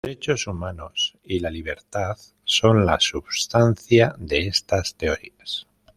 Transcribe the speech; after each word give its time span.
Los 0.03 0.13
derechos 0.13 0.47
humanos 0.47 1.15
y 1.23 1.37
la 1.41 1.51
libertad 1.51 2.17
son 2.43 2.87
la 2.87 2.99
substancia 2.99 4.15
de 4.17 4.47
estas 4.47 4.95
teorías. 4.95 5.67